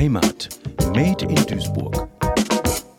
Heimat. 0.00 0.48
Made 0.94 1.26
in 1.26 1.34
Duisburg. 1.44 2.08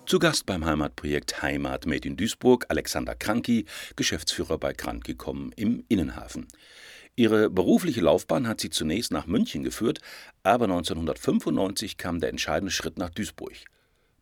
Zu 0.05 0.19
Gast 0.19 0.45
beim 0.45 0.63
Heimatprojekt 0.63 1.41
Heimat 1.41 1.87
Made 1.87 2.07
in 2.07 2.15
Duisburg 2.15 2.67
Alexander 2.69 3.15
Kranki, 3.15 3.65
Geschäftsführer 3.95 4.59
bei 4.59 4.73
Kranki.com 4.73 5.51
im 5.55 5.83
Innenhafen. 5.89 6.47
Ihre 7.15 7.49
berufliche 7.49 8.01
Laufbahn 8.01 8.47
hat 8.47 8.61
sie 8.61 8.69
zunächst 8.69 9.11
nach 9.11 9.25
München 9.25 9.63
geführt, 9.63 9.97
aber 10.43 10.65
1995 10.65 11.97
kam 11.97 12.19
der 12.19 12.29
entscheidende 12.29 12.71
Schritt 12.71 12.99
nach 12.99 13.09
Duisburg. 13.09 13.55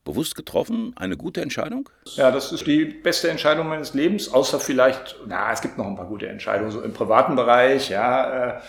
Bewusst 0.06 0.36
getroffen, 0.36 0.94
eine 0.96 1.18
gute 1.18 1.42
Entscheidung? 1.42 1.90
Ja, 2.16 2.32
das 2.32 2.54
ist 2.54 2.66
die 2.66 2.86
beste 2.86 3.30
Entscheidung 3.30 3.68
meines 3.68 3.94
Lebens, 3.94 4.30
außer 4.30 4.58
vielleicht, 4.58 5.18
na, 5.28 5.52
es 5.52 5.60
gibt 5.60 5.78
noch 5.78 5.86
ein 5.86 5.98
paar 5.98 6.08
gute 6.08 6.30
Entscheidungen, 6.30 6.72
so 6.72 6.82
im 6.82 6.94
privaten 6.94 7.36
Bereich, 7.36 7.90
ja, 7.90 8.60
äh, 8.60 8.62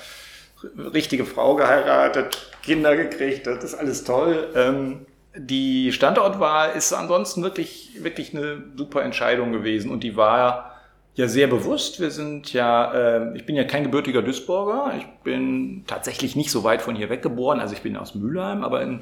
richtige 0.93 1.25
Frau 1.25 1.55
geheiratet, 1.57 2.53
Kinder 2.63 2.97
gekriegt, 2.97 3.47
das 3.47 3.65
ist 3.65 3.75
alles 3.75 4.05
toll. 4.05 4.49
Ähm, 4.55 5.07
die 5.37 5.93
Standortwahl 5.93 6.77
ist 6.77 6.93
ansonsten 6.93 7.43
wirklich, 7.43 7.93
wirklich 8.01 8.37
eine 8.37 8.65
super 8.77 9.03
Entscheidung 9.03 9.53
gewesen 9.53 9.91
und 9.91 10.03
die 10.03 10.17
war 10.17 10.75
ja 11.15 11.29
sehr 11.29 11.47
bewusst. 11.47 12.01
Wir 12.01 12.11
sind 12.11 12.53
ja, 12.53 12.93
äh, 12.93 13.37
ich 13.37 13.47
bin 13.47 13.57
ja 13.57 13.65
kein 13.65 13.85
gebürtiger 13.85 14.23
Duisburger, 14.23 14.95
ich 14.99 15.07
bin 15.23 15.85
tatsächlich 15.87 16.37
nicht 16.37 16.51
so 16.51 16.65
weit 16.65 16.83
von 16.83 16.97
hier 16.97 17.11
weggeboren, 17.11 17.61
also 17.61 17.75
ich 17.75 17.83
bin 17.83 17.97
aus 17.97 18.15
Mülheim, 18.15 18.65
aber 18.65 18.83
in, 18.83 19.01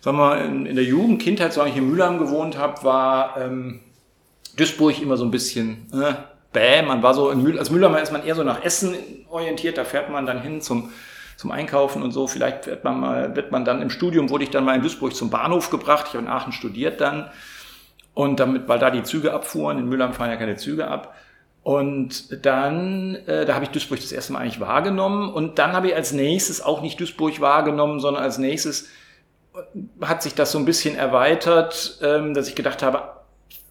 sagen 0.00 0.18
wir 0.18 0.44
in, 0.44 0.66
in 0.66 0.76
der 0.76 0.84
Jugend, 0.84 1.20
Kindheit, 1.20 1.52
solange 1.52 1.72
ich 1.72 1.78
in 1.78 1.90
Mülheim 1.90 2.18
gewohnt 2.18 2.56
habe, 2.58 2.82
war 2.84 3.40
ähm, 3.40 3.80
Duisburg 4.56 5.00
immer 5.00 5.16
so 5.16 5.24
ein 5.24 5.30
bisschen, 5.30 5.86
äh, 5.92 6.14
bäh, 6.56 6.82
man 6.82 7.02
war 7.02 7.14
so 7.14 7.30
in 7.30 7.42
Mühl, 7.42 7.58
als 7.58 7.70
Mülheimer 7.70 8.00
ist 8.00 8.12
man 8.12 8.24
eher 8.24 8.34
so 8.34 8.42
nach 8.42 8.64
Essen 8.64 8.94
orientiert, 9.28 9.76
da 9.78 9.84
fährt 9.84 10.10
man 10.10 10.26
dann 10.26 10.40
hin 10.40 10.60
zum 10.60 10.90
zum 11.36 11.50
Einkaufen 11.50 12.02
und 12.02 12.12
so. 12.12 12.26
Vielleicht 12.26 12.66
wird 12.66 12.84
man 12.84 12.98
mal, 12.98 13.36
wird 13.36 13.52
man 13.52 13.64
dann 13.64 13.82
im 13.82 13.90
Studium, 13.90 14.30
wurde 14.30 14.44
ich 14.44 14.50
dann 14.50 14.64
mal 14.64 14.74
in 14.74 14.82
Duisburg 14.82 15.14
zum 15.14 15.30
Bahnhof 15.30 15.70
gebracht. 15.70 16.06
Ich 16.08 16.14
habe 16.14 16.24
in 16.24 16.30
Aachen 16.30 16.52
studiert 16.52 17.00
dann. 17.00 17.30
Und 18.14 18.40
damit, 18.40 18.68
weil 18.68 18.78
da 18.78 18.90
die 18.90 19.02
Züge 19.02 19.34
abfuhren, 19.34 19.78
in 19.78 19.86
Mülheim 19.86 20.14
fahren 20.14 20.30
ja 20.30 20.36
keine 20.36 20.56
Züge 20.56 20.88
ab. 20.88 21.14
Und 21.62 22.46
dann, 22.46 23.16
äh, 23.26 23.44
da 23.44 23.54
habe 23.54 23.64
ich 23.64 23.70
Duisburg 23.70 24.00
das 24.00 24.12
erste 24.12 24.32
Mal 24.32 24.38
eigentlich 24.38 24.60
wahrgenommen. 24.60 25.32
Und 25.32 25.58
dann 25.58 25.72
habe 25.72 25.88
ich 25.88 25.94
als 25.94 26.12
nächstes 26.12 26.62
auch 26.62 26.80
nicht 26.80 26.98
Duisburg 26.98 27.40
wahrgenommen, 27.40 28.00
sondern 28.00 28.22
als 28.22 28.38
nächstes 28.38 28.88
hat 30.00 30.22
sich 30.22 30.34
das 30.34 30.52
so 30.52 30.58
ein 30.58 30.64
bisschen 30.64 30.96
erweitert, 30.96 31.98
ähm, 32.02 32.32
dass 32.32 32.48
ich 32.48 32.54
gedacht 32.54 32.82
habe, 32.82 33.15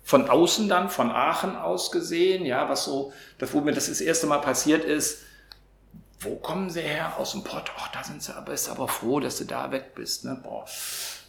von 0.05 0.29
außen 0.29 0.69
dann, 0.69 0.89
von 0.89 1.09
Aachen 1.09 1.55
aus 1.55 1.91
gesehen, 1.91 2.45
ja, 2.45 2.69
was 2.69 2.85
so, 2.85 3.11
das, 3.39 3.51
wo 3.55 3.61
mir 3.61 3.73
das 3.73 3.87
das 3.87 4.01
erste 4.01 4.27
Mal 4.27 4.37
passiert 4.37 4.85
ist, 4.85 5.23
wo 6.19 6.35
kommen 6.35 6.69
sie 6.69 6.81
her? 6.81 7.13
Aus 7.17 7.31
dem 7.31 7.43
Pott. 7.43 7.71
Ach, 7.75 7.87
da 7.91 8.03
sind 8.03 8.21
sie 8.21 8.35
aber, 8.35 8.53
ist 8.53 8.69
aber 8.69 8.87
froh, 8.87 9.19
dass 9.19 9.39
du 9.39 9.45
da 9.45 9.71
weg 9.71 9.95
bist. 9.95 10.23
Ne? 10.23 10.39
Boah. 10.43 10.65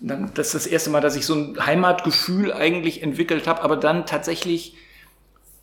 Dann, 0.01 0.31
das 0.35 0.49
ist 0.49 0.55
das 0.55 0.67
erste 0.67 0.91
Mal, 0.91 1.01
dass 1.01 1.17
ich 1.17 1.25
so 1.25 1.35
ein 1.35 1.57
Heimatgefühl 1.65 2.53
eigentlich 2.53 3.03
entwickelt 3.03 3.47
habe, 3.47 3.63
aber 3.63 3.79
dann 3.79 4.05
tatsächlich 4.05 4.77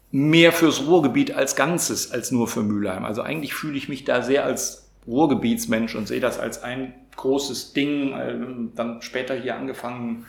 mehr 0.10 0.52
fürs 0.52 0.88
Ruhrgebiet 0.88 1.36
als 1.36 1.56
Ganzes, 1.56 2.12
als 2.12 2.32
nur 2.32 2.48
für 2.48 2.64
Mülheim. 2.64 3.06
Also 3.06 3.22
eigentlich 3.22 3.54
fühle 3.54 3.78
ich 3.78 3.90
mich 3.90 4.06
da 4.06 4.24
sehr 4.24 4.44
als 4.44 4.90
Ruhrgebietsmensch 5.06 5.94
und 5.94 6.08
sehe 6.08 6.20
das 6.20 6.40
als 6.40 6.64
ein 6.64 6.96
großes 7.16 7.74
Ding. 7.74 8.14
Ähm, 8.20 8.72
dann 8.76 9.04
später 9.04 9.36
hier 9.36 9.56
angefangen, 9.56 10.26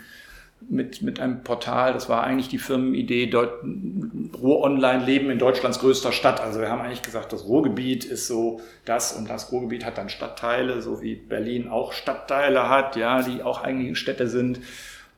mit, 0.69 1.03
mit 1.03 1.21
einem 1.21 1.43
Portal. 1.43 1.93
Das 1.93 2.09
war 2.09 2.25
eigentlich 2.25 2.49
die 2.49 2.59
Firmenidee, 2.59 3.31
Ruhr 3.35 4.61
Online 4.63 5.05
Leben 5.05 5.31
in 5.31 5.39
Deutschlands 5.39 5.79
größter 5.79 6.13
Stadt. 6.13 6.41
Also 6.41 6.61
wir 6.61 6.71
haben 6.71 6.81
eigentlich 6.81 7.03
gesagt, 7.03 7.33
das 7.33 7.45
Ruhrgebiet 7.45 8.05
ist 8.05 8.27
so 8.27 8.61
das 8.85 9.13
und 9.13 9.29
das 9.29 9.53
Ruhrgebiet 9.53 9.85
hat 9.85 9.99
dann 9.99 10.09
Stadtteile, 10.09 10.83
so 10.83 11.03
wie 11.03 11.15
Berlin 11.15 11.69
auch 11.69 11.93
Stadtteile 11.93 12.69
hat, 12.69 12.97
ja, 12.97 13.23
die 13.23 13.43
auch 13.43 13.63
eigentliche 13.63 13.97
Städte 13.97 14.29
sind. 14.29 14.61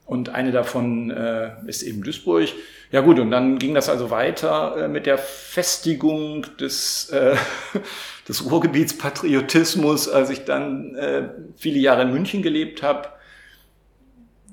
Und 0.05 0.29
eine 0.29 0.53
davon 0.53 1.11
äh, 1.11 1.51
ist 1.67 1.83
eben 1.83 2.03
Duisburg. 2.03 2.49
Ja 2.93 3.01
gut, 3.01 3.19
und 3.19 3.33
dann 3.33 3.59
ging 3.59 3.75
das 3.75 3.89
also 3.89 4.11
weiter 4.11 4.85
äh, 4.85 4.89
mit 4.89 5.07
der 5.07 5.19
Festigung 5.19 6.47
des, 6.61 7.11
äh, 7.11 7.35
des 8.29 8.49
Ruhrgebietspatriotismus, 8.49 10.09
als 10.09 10.31
ich 10.31 10.45
dann 10.45 10.95
äh, 10.95 11.29
viele 11.57 11.81
Jahre 11.81 12.03
in 12.03 12.13
München 12.13 12.43
gelebt 12.43 12.85
habe 12.85 13.09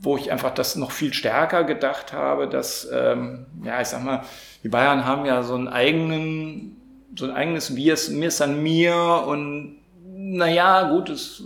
wo 0.04 0.18
ich 0.18 0.32
einfach 0.32 0.54
das 0.54 0.76
noch 0.76 0.92
viel 0.92 1.14
stärker 1.14 1.64
gedacht 1.64 2.12
habe, 2.12 2.48
dass, 2.48 2.88
ähm, 2.94 3.46
ja, 3.64 3.82
ich 3.82 3.88
sag 3.88 4.04
mal, 4.04 4.24
die 4.62 4.70
Bayern 4.70 5.06
haben 5.06 5.26
ja 5.26 5.44
so 5.44 5.56
einen 5.56 5.70
eigenen, 5.70 6.76
so 7.18 7.26
ein 7.26 7.32
eigenes 7.32 7.76
Wir, 7.76 7.94
ist 7.94 8.42
an 8.42 8.62
mir 8.62 9.24
und 9.26 9.78
naja, 10.16 10.90
gut, 10.90 11.10
es 11.10 11.44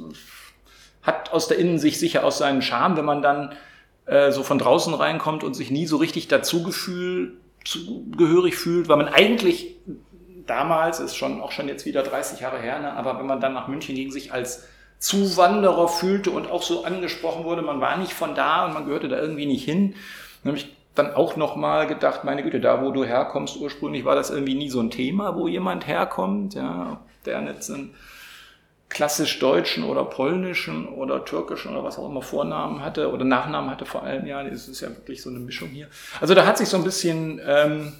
hat 1.03 1.31
aus 1.31 1.47
der 1.47 1.59
Innensicht 1.59 1.99
sicher 1.99 2.25
auch 2.25 2.31
seinen 2.31 2.61
Charme, 2.61 2.97
wenn 2.97 3.05
man 3.05 3.21
dann 3.21 3.53
äh, 4.07 4.31
so 4.31 4.41
von 4.41 4.57
draußen 4.57 4.93
reinkommt 4.93 5.43
und 5.43 5.53
sich 5.53 5.69
nie 5.69 5.85
so 5.85 5.97
richtig 5.97 6.27
dazugefühl, 6.27 7.37
zugehörig 7.63 8.55
fühlt, 8.55 8.89
weil 8.89 8.97
man 8.97 9.09
eigentlich 9.09 9.75
damals, 10.47 10.99
ist 10.99 11.15
schon 11.15 11.41
auch 11.41 11.51
schon 11.51 11.67
jetzt 11.67 11.85
wieder 11.85 12.01
30 12.01 12.39
Jahre 12.39 12.59
her, 12.59 12.79
ne, 12.79 12.93
aber 12.93 13.19
wenn 13.19 13.27
man 13.27 13.39
dann 13.39 13.53
nach 13.53 13.67
München 13.67 13.95
ging, 13.95 14.11
sich 14.11 14.33
als 14.33 14.65
Zuwanderer 14.99 15.87
fühlte 15.87 16.31
und 16.31 16.49
auch 16.49 16.63
so 16.63 16.83
angesprochen 16.83 17.43
wurde, 17.43 17.61
man 17.61 17.81
war 17.81 17.97
nicht 17.97 18.13
von 18.13 18.35
da 18.35 18.65
und 18.65 18.73
man 18.73 18.85
gehörte 18.85 19.07
da 19.07 19.19
irgendwie 19.19 19.45
nicht 19.45 19.63
hin. 19.63 19.95
Dann 20.43 20.51
habe 20.51 20.57
ich 20.57 20.75
dann 20.95 21.13
auch 21.13 21.35
nochmal 21.35 21.87
gedacht, 21.87 22.23
meine 22.23 22.43
Güte, 22.43 22.59
da 22.59 22.83
wo 22.83 22.91
du 22.91 23.03
herkommst, 23.03 23.57
ursprünglich 23.57 24.05
war 24.05 24.15
das 24.15 24.29
irgendwie 24.31 24.55
nie 24.55 24.69
so 24.69 24.79
ein 24.79 24.89
Thema, 24.89 25.35
wo 25.35 25.47
jemand 25.47 25.85
herkommt, 25.85 26.55
ja, 26.55 26.99
der 27.25 27.43
jetzt 27.43 27.69
einen 27.69 27.93
klassisch 28.89 29.37
deutschen 29.39 29.83
oder 29.83 30.05
polnischen 30.05 30.87
oder 30.87 31.25
türkischen 31.25 31.71
oder 31.71 31.83
was 31.83 31.99
auch 31.99 32.09
immer 32.09 32.21
Vornamen 32.21 32.81
hatte 32.81 33.11
oder 33.11 33.25
Nachnamen 33.25 33.69
hatte 33.69 33.85
vor 33.85 34.03
allem, 34.03 34.25
ja, 34.25 34.43
das 34.43 34.67
ist 34.67 34.81
ja 34.81 34.89
wirklich 34.89 35.21
so 35.21 35.29
eine 35.29 35.39
Mischung 35.39 35.69
hier. 35.69 35.87
Also 36.21 36.33
da 36.33 36.45
hat 36.45 36.57
sich 36.57 36.69
so 36.69 36.77
ein 36.77 36.83
bisschen 36.83 37.39
ähm, 37.45 37.93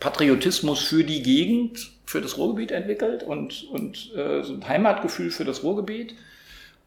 Patriotismus 0.00 0.80
für 0.80 1.04
die 1.04 1.22
Gegend 1.22 1.90
für 2.04 2.20
das 2.20 2.38
Ruhrgebiet 2.38 2.70
entwickelt 2.70 3.22
und, 3.22 3.64
und 3.70 4.14
äh, 4.14 4.42
so 4.42 4.54
ein 4.54 4.66
Heimatgefühl 4.66 5.30
für 5.30 5.44
das 5.44 5.62
Ruhrgebiet. 5.62 6.14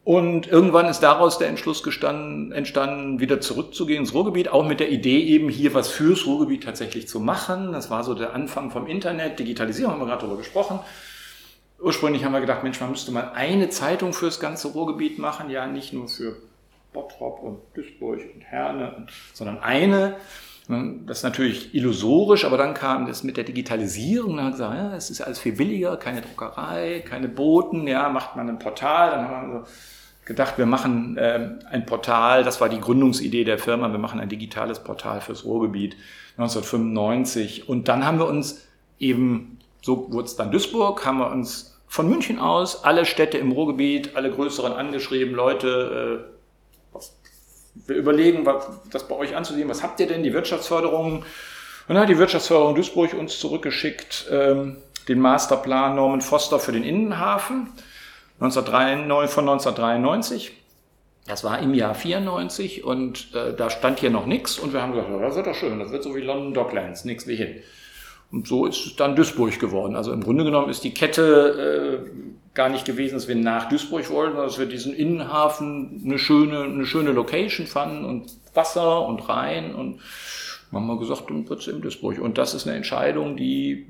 Und 0.04 0.48
irgendwann 0.48 0.86
ist 0.86 1.00
daraus 1.00 1.38
der 1.38 1.46
Entschluss 1.46 1.84
gestanden, 1.84 2.50
entstanden, 2.50 3.20
wieder 3.20 3.40
zurückzugehen 3.40 4.00
ins 4.00 4.14
Ruhrgebiet, 4.14 4.48
auch 4.48 4.66
mit 4.66 4.80
der 4.80 4.90
Idee 4.90 5.22
eben 5.22 5.48
hier 5.48 5.74
was 5.74 5.90
fürs 5.90 6.26
Ruhrgebiet 6.26 6.64
tatsächlich 6.64 7.06
zu 7.06 7.20
machen. 7.20 7.72
Das 7.72 7.88
war 7.88 8.02
so 8.02 8.14
der 8.14 8.34
Anfang 8.34 8.72
vom 8.72 8.88
Internet, 8.88 9.38
Digitalisierung 9.38 9.92
haben 9.92 10.00
wir 10.00 10.06
gerade 10.06 10.22
darüber 10.22 10.38
gesprochen. 10.38 10.80
Ursprünglich 11.78 12.24
haben 12.24 12.32
wir 12.32 12.40
gedacht, 12.40 12.64
Mensch, 12.64 12.80
man 12.80 12.90
müsste 12.90 13.12
mal 13.12 13.30
eine 13.34 13.70
Zeitung 13.70 14.12
fürs 14.12 14.40
ganze 14.40 14.68
Ruhrgebiet 14.68 15.18
machen, 15.18 15.50
ja 15.50 15.66
nicht 15.66 15.92
nur 15.92 16.08
für 16.08 16.36
Bottrop 16.92 17.40
und 17.42 17.60
Duisburg 17.74 18.20
und 18.34 18.42
Herne, 18.42 19.06
sondern 19.32 19.60
eine. 19.60 20.16
Ne, 20.68 21.00
das 21.06 21.18
ist 21.18 21.24
natürlich 21.24 21.74
illusorisch, 21.74 22.44
aber 22.44 22.56
dann 22.56 22.72
kam 22.74 23.06
das 23.06 23.24
mit 23.24 23.36
der 23.36 23.44
Digitalisierung, 23.44 24.36
dann 24.36 24.46
haben 24.46 24.52
gesagt, 24.52 24.74
ja, 24.74 24.94
es 24.94 25.10
ist 25.10 25.20
alles 25.20 25.40
viel 25.40 25.52
billiger, 25.52 25.96
keine 25.96 26.20
Druckerei, 26.20 27.02
keine 27.06 27.28
Boten, 27.28 27.88
ja, 27.88 28.08
macht 28.08 28.36
man 28.36 28.48
ein 28.48 28.60
Portal, 28.60 29.10
dann 29.10 29.28
haben 29.28 29.52
wir 29.52 29.64
gedacht, 30.24 30.58
wir 30.58 30.66
machen 30.66 31.16
äh, 31.16 31.50
ein 31.68 31.84
Portal, 31.84 32.44
das 32.44 32.60
war 32.60 32.68
die 32.68 32.80
Gründungsidee 32.80 33.42
der 33.42 33.58
Firma, 33.58 33.90
wir 33.90 33.98
machen 33.98 34.20
ein 34.20 34.28
digitales 34.28 34.78
Portal 34.78 35.20
fürs 35.20 35.44
Ruhrgebiet 35.44 35.96
1995 36.36 37.68
und 37.68 37.88
dann 37.88 38.06
haben 38.06 38.18
wir 38.18 38.28
uns 38.28 38.64
eben, 39.00 39.58
so 39.80 40.12
wurde 40.12 40.26
es 40.26 40.36
dann 40.36 40.52
Duisburg, 40.52 41.04
haben 41.04 41.18
wir 41.18 41.30
uns 41.32 41.76
von 41.88 42.08
München 42.08 42.38
aus 42.38 42.84
alle 42.84 43.04
Städte 43.04 43.36
im 43.36 43.50
Ruhrgebiet, 43.50 44.14
alle 44.14 44.30
größeren 44.30 44.72
angeschrieben, 44.72 45.34
Leute, 45.34 46.24
äh, 46.28 46.32
wir 47.74 47.96
überlegen, 47.96 48.46
was, 48.46 48.66
das 48.90 49.08
bei 49.08 49.16
euch 49.16 49.36
anzusehen. 49.36 49.68
Was 49.68 49.82
habt 49.82 50.00
ihr 50.00 50.06
denn? 50.06 50.22
Die 50.22 50.32
Wirtschaftsförderung. 50.32 51.18
Und 51.18 51.24
dann 51.88 51.98
hat 51.98 52.08
die 52.08 52.18
Wirtschaftsförderung 52.18 52.74
Duisburg 52.74 53.14
uns 53.14 53.38
zurückgeschickt, 53.38 54.26
ähm, 54.30 54.76
den 55.08 55.18
Masterplan 55.20 55.96
Norman 55.96 56.20
Foster 56.20 56.58
für 56.58 56.72
den 56.72 56.84
Innenhafen 56.84 57.68
1993, 58.40 59.34
von 59.34 59.48
1993. 59.48 60.52
Das 61.26 61.44
war 61.44 61.60
im 61.60 61.74
Jahr 61.74 61.94
94 61.94 62.82
und 62.82 63.32
äh, 63.34 63.54
da 63.54 63.70
stand 63.70 64.00
hier 64.00 64.10
noch 64.10 64.26
nichts 64.26 64.58
und 64.58 64.72
wir 64.72 64.82
haben 64.82 64.92
gesagt, 64.92 65.10
das 65.22 65.36
wird 65.36 65.46
doch 65.46 65.54
schön, 65.54 65.78
das 65.78 65.92
wird 65.92 66.02
so 66.02 66.16
wie 66.16 66.20
London 66.20 66.52
Docklands, 66.52 67.04
nichts 67.04 67.28
wie 67.28 67.36
hin. 67.36 67.62
Und 68.32 68.48
so 68.48 68.66
ist 68.66 68.86
es 68.86 68.96
dann 68.96 69.14
Duisburg 69.14 69.58
geworden. 69.60 69.94
Also 69.94 70.12
im 70.12 70.22
Grunde 70.22 70.44
genommen 70.44 70.70
ist 70.70 70.82
die 70.84 70.94
Kette 70.94 72.02
äh, 72.04 72.10
gar 72.54 72.70
nicht 72.70 72.86
gewesen, 72.86 73.14
dass 73.14 73.28
wir 73.28 73.36
nach 73.36 73.68
Duisburg 73.68 74.08
wollten, 74.10 74.32
sondern 74.32 74.48
dass 74.48 74.58
wir 74.58 74.66
diesen 74.66 74.94
Innenhafen 74.94 76.02
eine 76.04 76.18
schöne, 76.18 76.62
eine 76.62 76.86
schöne 76.86 77.12
Location 77.12 77.66
fanden 77.66 78.04
und 78.04 78.32
Wasser 78.54 79.06
und 79.06 79.28
Rhein 79.28 79.74
und 79.74 80.00
haben 80.72 80.86
wir 80.86 80.98
gesagt, 80.98 81.28
dann 81.28 81.48
wird 81.48 81.60
es 81.60 81.66
in 81.66 81.82
Duisburg. 81.82 82.18
Und 82.18 82.38
das 82.38 82.54
ist 82.54 82.66
eine 82.66 82.76
Entscheidung, 82.76 83.36
die 83.36 83.86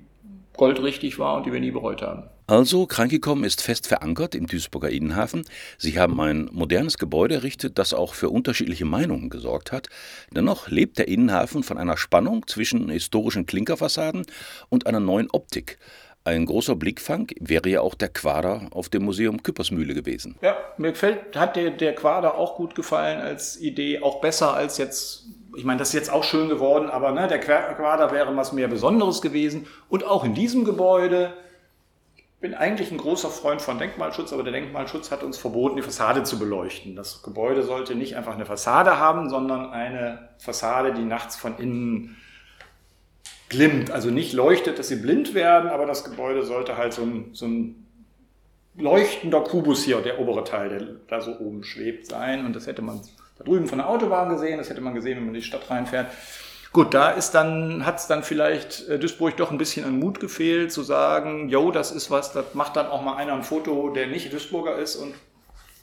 goldrichtig 0.56 1.19
war 1.19 1.37
und 1.37 1.46
die 1.46 1.52
wir 1.52 1.60
nie 1.60 1.70
bereut 1.70 2.02
haben. 2.02 2.25
Also, 2.46 2.87
Krankikom 2.87 3.44
ist 3.44 3.62
fest 3.62 3.87
verankert 3.87 4.34
im 4.34 4.46
Duisburger 4.46 4.90
Innenhafen. 4.90 5.44
Sie 5.78 5.99
haben 5.99 6.20
ein 6.20 6.50
modernes 6.52 6.99
Gebäude 6.99 7.37
errichtet, 7.37 7.78
das 7.78 7.94
auch 7.94 8.14
für 8.14 8.31
unterschiedliche 8.31 8.84
Meinungen 8.84 9.31
gesorgt 9.31 9.72
hat. 9.72 9.88
Dennoch 10.34 10.69
lebt 10.69 10.99
der 10.99 11.08
Innenhafen 11.08 11.62
von 11.62 11.78
einer 11.78 11.96
Spannung 11.96 12.46
zwischen 12.46 12.90
historischen 12.90 13.46
Klinkerfassaden 13.46 14.26
und 14.69 14.87
einer 14.87 15.00
neuen 15.00 15.31
Optik. 15.31 15.78
Ein 16.25 16.46
großer 16.46 16.76
Blickfang 16.76 17.28
wäre 17.40 17.69
ja 17.69 17.81
auch 17.81 17.96
der 17.96 18.08
Quader 18.08 18.69
auf 18.70 18.88
dem 18.88 19.05
Museum 19.05 19.43
Küppersmühle 19.43 19.93
gewesen. 19.93 20.37
Ja, 20.40 20.56
mir 20.78 20.93
gefällt, 20.93 21.37
hat 21.37 21.56
der, 21.56 21.70
der 21.70 21.96
Quader 21.96 22.37
auch 22.37 22.55
gut 22.56 22.76
gefallen 22.76 23.20
als 23.20 23.60
Idee, 23.60 24.00
auch 24.00 24.20
besser 24.20 24.55
als 24.55 24.78
jetzt, 24.78 25.26
ich 25.56 25.64
meine, 25.64 25.78
das 25.78 25.88
ist 25.88 25.94
jetzt 25.94 26.12
auch 26.12 26.25
schön 26.25 26.49
geworden, 26.49 26.88
aber 26.88 27.12
ne, 27.12 27.28
der 27.28 27.38
Quader 27.38 28.12
wäre 28.12 28.34
was 28.37 28.52
mehr 28.52 28.69
Besonderes 28.69 29.20
gewesen. 29.22 29.66
Und 29.88 30.04
auch 30.04 30.25
in 30.25 30.34
diesem 30.34 30.64
Gebäude, 30.64 31.34
ich 32.16 32.25
bin 32.40 32.54
eigentlich 32.54 32.90
ein 32.90 32.99
großer 32.99 33.28
Freund 33.28 33.60
von 33.60 33.78
Denkmalschutz, 33.78 34.32
aber 34.32 34.43
der 34.43 34.52
Denkmalschutz 34.52 35.10
hat 35.10 35.22
uns 35.22 35.38
verboten, 35.38 35.76
die 35.76 35.82
Fassade 35.82 36.22
zu 36.22 36.38
beleuchten. 36.38 36.96
Das 36.96 37.22
Gebäude 37.22 37.62
sollte 37.62 37.94
nicht 37.94 38.16
einfach 38.16 38.34
eine 38.34 38.46
Fassade 38.46 38.99
haben, 38.99 39.28
sondern 39.28 39.70
eine 39.70 40.31
Fassade, 40.38 40.94
die 40.94 41.04
nachts 41.04 41.37
von 41.37 41.58
innen 41.58 42.16
glimmt. 43.48 43.90
Also 43.90 44.10
nicht 44.10 44.32
leuchtet, 44.32 44.78
dass 44.78 44.88
sie 44.88 44.96
blind 44.96 45.34
werden, 45.34 45.69
aber 45.69 45.87
das 45.87 46.05
Gebäude 46.05 46.43
sollte 46.43 46.76
halt 46.76 46.94
so 46.94 47.02
ein, 47.02 47.31
so 47.32 47.46
ein 47.46 47.87
leuchtender 48.75 49.43
Kubus 49.43 49.84
hier, 49.84 50.00
der 50.00 50.19
obere 50.19 50.44
Teil, 50.44 50.70
der 50.70 50.87
da 51.08 51.20
so 51.20 51.38
oben 51.38 51.62
schwebt, 51.62 52.06
sein. 52.06 52.46
Und 52.46 52.56
das 52.56 52.66
hätte 52.66 52.81
man 52.81 53.02
da 53.43 53.50
drüben 53.50 53.67
von 53.67 53.79
der 53.79 53.89
Autobahn 53.89 54.29
gesehen, 54.31 54.59
das 54.59 54.71
hätte 54.71 54.81
man 54.81 54.94
gesehen, 54.94 55.17
wenn 55.17 55.27
man 55.27 55.35
in 55.35 55.41
die 55.41 55.47
Stadt 55.47 55.71
reinfährt. 55.71 56.09
Gut, 56.73 56.94
da 56.94 57.11
ist 57.11 57.33
dann, 57.33 57.85
hat 57.85 57.99
es 57.99 58.06
dann 58.06 58.23
vielleicht 58.23 58.89
äh, 58.89 58.99
Duisburg 58.99 59.37
doch 59.37 59.50
ein 59.50 59.59
bisschen 59.59 59.85
an 59.85 59.99
Mut 59.99 60.21
gefehlt, 60.21 60.73
zu 60.73 60.83
sagen, 60.83 61.49
jo, 61.49 61.71
das 61.71 61.93
ist 61.93 62.11
was, 62.11 62.33
das 62.33 62.55
macht 62.55 62.77
dann 62.77 62.87
auch 62.87 63.03
mal 63.03 63.17
einer 63.17 63.35
ein 63.35 63.43
Foto, 63.43 63.91
der 63.91 64.06
nicht 64.06 64.33
Duisburger 64.33 64.77
ist 64.77 64.97
und 64.97 65.15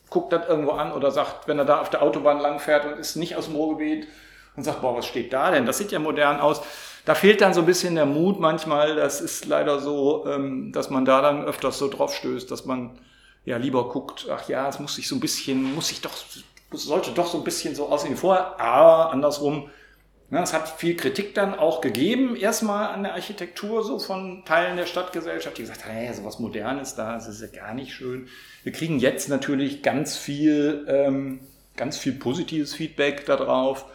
guckt 0.09 0.33
das 0.33 0.47
irgendwo 0.47 0.71
an 0.71 0.91
oder 0.91 1.11
sagt, 1.11 1.47
wenn 1.47 1.59
er 1.59 1.65
da 1.65 1.79
auf 1.79 1.91
der 1.91 2.01
Autobahn 2.01 2.39
langfährt 2.39 2.85
und 2.85 2.97
ist 2.97 3.15
nicht 3.15 3.35
aus 3.35 3.45
dem 3.45 3.55
Ruhrgebiet 3.55 4.07
und 4.55 4.63
sagt, 4.63 4.81
boah, 4.81 4.97
was 4.97 5.05
steht 5.05 5.31
da 5.31 5.51
denn? 5.51 5.67
Das 5.67 5.77
sieht 5.77 5.91
ja 5.91 5.99
modern 5.99 6.39
aus 6.39 6.63
da 7.09 7.15
fehlt 7.15 7.41
dann 7.41 7.55
so 7.55 7.61
ein 7.61 7.65
bisschen 7.65 7.95
der 7.95 8.05
Mut 8.05 8.39
manchmal. 8.39 8.95
Das 8.95 9.19
ist 9.19 9.45
leider 9.45 9.79
so, 9.79 10.27
ähm, 10.27 10.71
dass 10.71 10.91
man 10.91 11.05
da 11.05 11.21
dann 11.21 11.43
öfters 11.43 11.79
so 11.79 11.87
drauf 11.87 12.13
stößt, 12.13 12.51
dass 12.51 12.65
man 12.65 12.99
ja 13.45 13.57
lieber 13.57 13.89
guckt, 13.89 14.27
ach 14.29 14.47
ja, 14.47 14.67
es 14.69 14.79
muss 14.79 14.93
sich 14.93 15.07
so 15.07 15.15
ein 15.15 15.19
bisschen, 15.19 15.73
muss 15.73 15.87
sich 15.87 16.01
doch, 16.01 16.13
sollte 16.71 17.11
doch 17.11 17.27
so 17.27 17.37
ein 17.37 17.43
bisschen 17.43 17.75
so 17.75 17.89
aussehen 17.89 18.13
wie 18.13 18.17
vorher. 18.17 18.59
Aber 18.59 19.11
andersrum, 19.11 19.69
ne, 20.29 20.41
es 20.41 20.53
hat 20.53 20.69
viel 20.69 20.95
Kritik 20.95 21.33
dann 21.35 21.55
auch 21.55 21.81
gegeben, 21.81 22.35
erstmal 22.35 22.89
an 22.89 23.03
der 23.03 23.13
Architektur, 23.13 23.83
so 23.83 23.99
von 23.99 24.43
Teilen 24.45 24.77
der 24.77 24.85
Stadtgesellschaft, 24.85 25.57
die 25.57 25.63
gesagt 25.63 25.85
haben, 25.85 25.93
hey, 25.93 26.13
so 26.13 26.23
was 26.25 26.39
Modernes 26.39 26.95
da, 26.95 27.13
das 27.13 27.27
ist 27.27 27.41
ja 27.41 27.47
gar 27.47 27.73
nicht 27.73 27.93
schön. 27.93 28.27
Wir 28.63 28.71
kriegen 28.71 28.99
jetzt 28.99 29.29
natürlich 29.29 29.81
ganz 29.81 30.17
viel, 30.17 30.85
ähm, 30.87 31.41
ganz 31.75 31.97
viel 31.97 32.13
positives 32.13 32.73
Feedback 32.73 33.25
darauf 33.25 33.85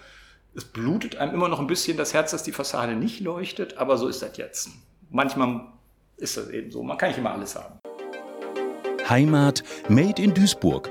es 0.56 0.64
blutet 0.64 1.16
einem 1.16 1.34
immer 1.34 1.48
noch 1.48 1.58
ein 1.58 1.66
bisschen 1.66 1.96
das 1.96 2.14
Herz, 2.14 2.30
dass 2.30 2.44
die 2.44 2.52
Fassade 2.52 2.94
nicht 2.94 3.20
leuchtet, 3.20 3.76
aber 3.78 3.96
so 3.96 4.06
ist 4.08 4.22
das 4.22 4.36
jetzt. 4.36 4.68
Manchmal 5.10 5.62
ist 6.16 6.36
das 6.36 6.48
eben 6.48 6.70
so. 6.70 6.82
Man 6.82 6.96
kann 6.96 7.08
nicht 7.08 7.18
immer 7.18 7.32
alles 7.32 7.56
haben. 7.56 7.80
Heimat 9.08 9.64
Made 9.88 10.22
in 10.22 10.32
Duisburg, 10.32 10.90